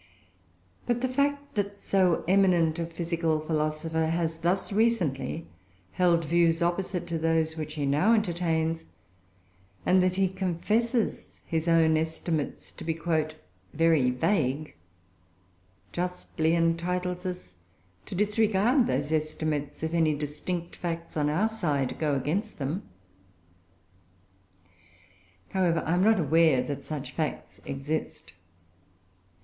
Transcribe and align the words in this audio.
But 0.87 1.01
the 1.01 1.07
fact 1.07 1.53
that 1.53 1.77
so 1.77 2.23
eminent 2.27 2.79
a 2.79 2.87
physical 2.87 3.39
philosopher 3.39 4.07
has, 4.07 4.39
thus 4.39 4.73
recently, 4.73 5.45
held 5.91 6.25
views 6.25 6.59
opposite 6.59 7.05
to 7.05 7.19
those 7.19 7.55
which 7.55 7.75
he 7.75 7.85
now 7.85 8.15
entertains, 8.15 8.85
and 9.85 10.01
that 10.01 10.15
he 10.15 10.27
confesses 10.27 11.39
his 11.45 11.67
own 11.67 11.97
estimates 11.97 12.71
to 12.71 12.83
be 12.83 12.99
"very 13.75 14.09
vague," 14.09 14.73
justly 15.91 16.55
entitles 16.55 17.23
us 17.27 17.53
to 18.07 18.15
disregard 18.15 18.87
those 18.87 19.11
estimates, 19.11 19.83
if 19.83 19.93
any 19.93 20.15
distinct 20.15 20.77
facts 20.77 21.15
on 21.15 21.29
our 21.29 21.47
side 21.47 21.99
go 21.99 22.15
against 22.15 22.57
them. 22.57 22.89
However, 25.51 25.83
I 25.85 25.93
am 25.93 26.03
not 26.03 26.19
aware 26.19 26.63
that 26.63 26.81
such 26.81 27.11
facts 27.11 27.61
exist. 27.65 28.33